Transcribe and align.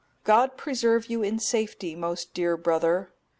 God 0.23 0.57
preserve 0.57 1.11
you 1.11 1.21
in 1.21 1.37
safety, 1.37 1.93
most 1.95 2.33
dear 2.33 2.57
brother! 2.57 3.13